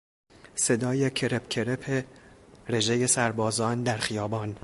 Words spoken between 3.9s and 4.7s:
خیابان